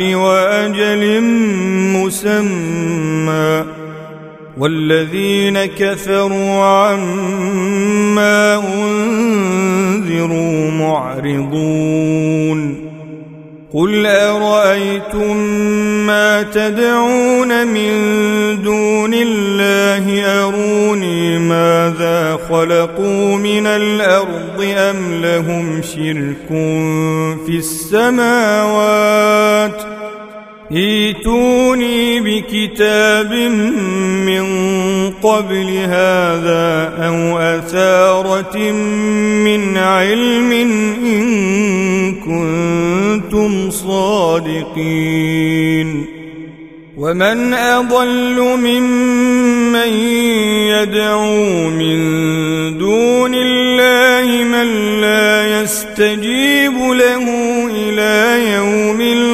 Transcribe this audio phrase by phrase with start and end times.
[0.00, 1.20] وأجل
[1.96, 3.64] مسمى
[4.58, 12.04] والذين كفروا عما أنذروا معرضون
[13.74, 15.36] قل أرأيتم
[16.06, 17.92] ما تدعون من
[18.62, 26.48] دون الله؟ أروني ماذا خلقوا من الأرض أم لهم شرك
[27.46, 29.14] في السماوات؟
[30.72, 33.32] ايتوني بكتاب
[34.24, 34.44] من
[35.10, 38.58] قبل هذا أو أثارة
[39.44, 40.52] من علم
[41.04, 41.24] إن
[42.14, 45.24] كنتم صادقين.
[46.96, 49.88] ومن أضل ممن
[50.68, 51.98] يدعو من
[52.78, 57.24] دون الله من لا يستجيب له
[57.70, 59.33] إلى يوم القيامه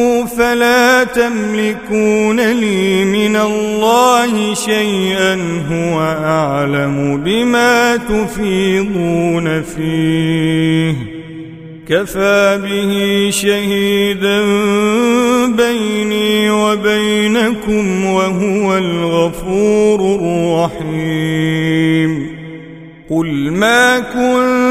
[0.41, 5.35] فلا تملكون لي من الله شيئا
[5.71, 10.93] هو أعلم بما تفيضون فيه.
[11.89, 14.41] كفى به شهيدا
[15.45, 19.99] بيني وبينكم وهو الغفور
[20.75, 22.27] الرحيم.
[23.09, 24.70] قل ما كنت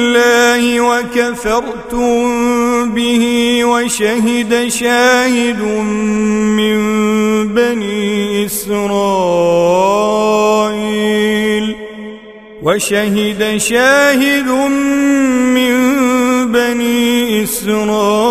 [0.00, 2.20] الله وكفرتم
[2.94, 3.24] به
[3.64, 5.60] وشهد شاهد
[6.58, 6.78] من
[7.48, 9.80] بني إسرائيل
[12.62, 14.48] وشهد شاهد
[15.56, 15.74] من
[16.52, 18.30] بني إسرائيل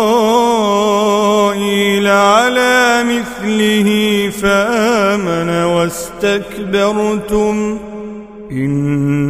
[2.06, 3.88] على مثله
[4.42, 7.56] فآمن واستكبرتم
[8.52, 9.29] إن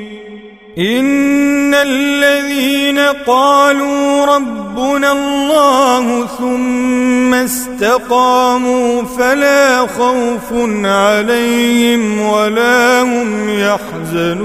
[0.77, 10.53] ان الذين قالوا ربنا الله ثم استقاموا فلا خوف
[10.85, 14.41] عليهم ولا هم يحزنون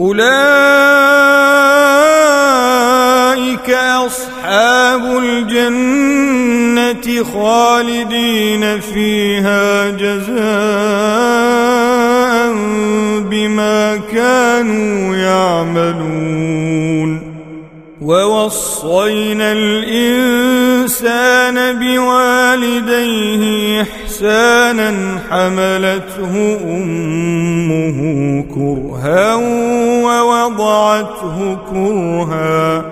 [0.00, 0.32] أولئك
[4.06, 11.61] أصحاب الجنة خالدين فيها جزاء
[14.14, 16.62] كانوا يعملون.
[18.02, 20.98] ووصينا الإنسان
[21.78, 23.42] بوالديه
[23.82, 27.98] إحسانا حملته أمه
[28.54, 29.34] كرها
[30.04, 32.91] ووضعته كرها.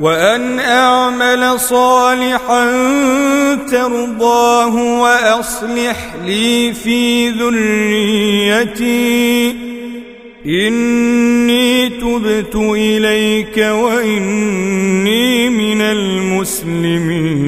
[0.00, 2.70] وأن أعمل صالحا
[3.70, 8.86] ترضاه وأصلح لي في ذريتي.
[10.46, 17.46] إني تبت إليك وإني من المسلمين.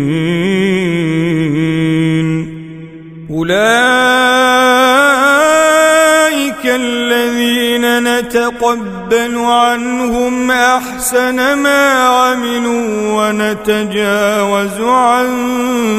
[3.31, 3.88] أولئك
[10.99, 15.27] أحسن ما عملوا ونتجاوز عن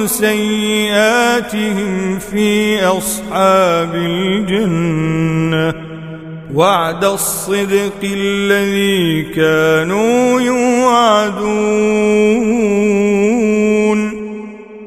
[0.08, 5.74] سيئاتهم في أصحاب الجنة.
[6.54, 11.50] وعد الصدق الذي كانوا يوعدون.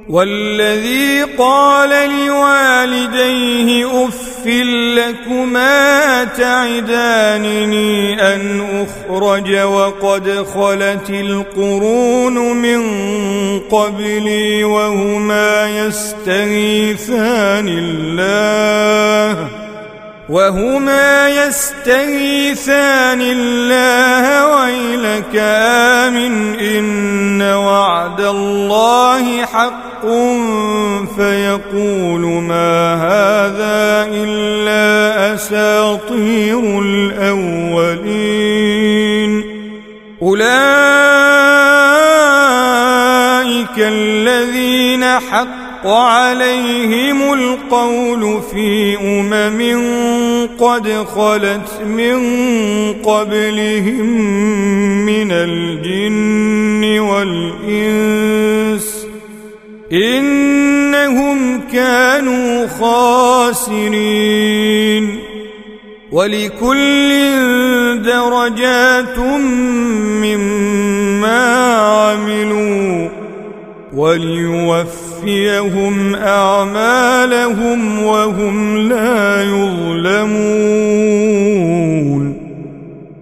[0.09, 4.92] والذي قال لوالديه لكما
[6.37, 12.83] تعدانني أن أخرج وقد خلت القرون من
[13.61, 19.49] قبلي وهما يستغيثان الله
[20.29, 30.07] وهما يستغيثان الله ويلك آمن إن وعد الله حق
[31.17, 34.62] فيقول ما هذا إلا
[36.65, 38.43] الأولين.
[40.23, 40.43] أولئك
[43.79, 49.81] الذين حق عليهم القول في أمم
[50.61, 52.23] قد خلت من
[52.93, 54.07] قبلهم
[55.07, 59.07] من الجن والإنس.
[59.93, 65.02] إنهم كانوا خاسرين.
[66.13, 67.11] ولكل
[68.03, 69.19] درجات
[70.23, 73.09] مما عملوا
[73.93, 80.92] وليوفر ليوفيهم أعمالهم وهم لا يظلمون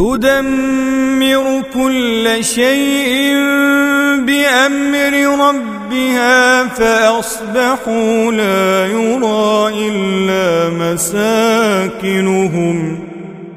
[0.00, 3.34] تدمر كل شيء
[4.24, 5.14] بأمر
[5.48, 12.76] ربها فأصبحوا لا يرى إلا مساكنهم.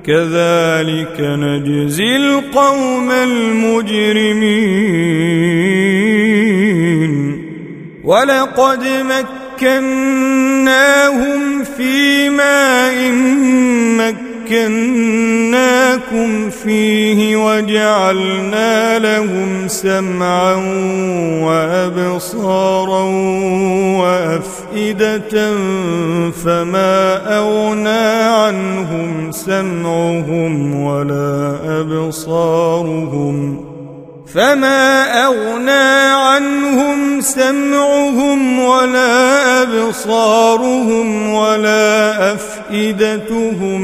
[0.08, 4.74] كذلك نجزي القوم المجرمين.
[8.04, 8.84] ولقد
[9.62, 11.42] مكناهم
[11.78, 13.12] في ماء
[14.54, 20.56] مكناكم فيه وجعلنا لهم سمعا
[21.42, 23.04] وأبصارا
[24.00, 25.54] وأفئدة
[26.46, 33.66] فما أغنى عنهم سمعهم ولا أبصارهم
[34.34, 43.84] فما أغنى عنهم سمعهم ولا أبصارهم ولا أفئدتهم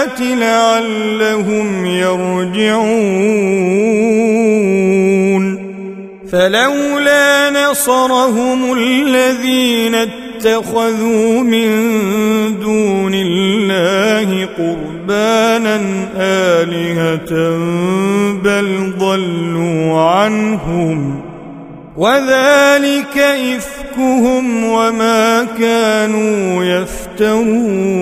[0.19, 2.91] الآيات لعلهم يرجعون.
[6.31, 11.69] فلولا نصرهم الذين اتخذوا من
[12.59, 15.81] دون الله قربانا
[16.17, 17.31] آلهة
[18.43, 21.21] بل ضلوا عنهم.
[21.97, 28.01] وذلك إفكهم وما كانوا يفترون.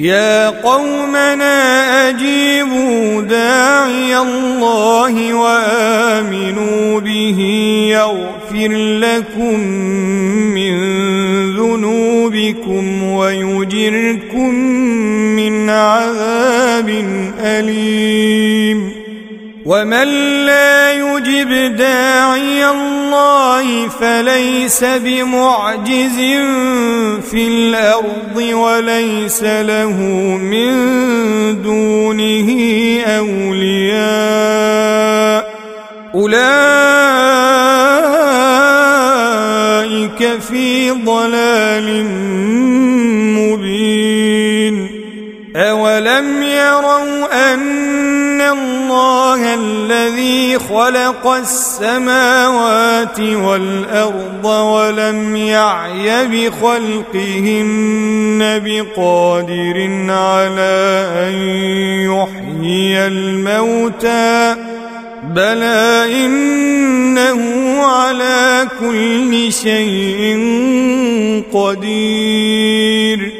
[0.00, 7.38] يا قومنا أجيبوا داعي الله وآمنوا به
[7.92, 9.60] يغفر لكم
[10.54, 10.74] من
[11.56, 14.54] ذنوبكم ويجركم
[15.36, 16.88] من عذاب
[17.40, 18.92] أليم.
[19.66, 20.08] ومن
[20.46, 22.70] لا يجب داعي
[23.10, 26.16] الله فليس بمعجز
[27.30, 29.96] في الأرض وليس له
[30.38, 30.72] من
[31.62, 32.50] دونه
[33.06, 34.00] أولياء.
[36.14, 36.40] أولئك
[40.40, 42.04] في ضلال
[43.38, 44.90] مبين.
[45.56, 47.89] أولم يروا أن
[48.52, 57.80] الله الذي خلق السماوات والأرض ولم يعي بخلقهن
[58.64, 61.34] بقادر على أن
[62.10, 64.56] يحيي الموتى
[65.24, 67.40] بلى إنه
[67.82, 70.38] على كل شيء
[71.52, 73.39] قدير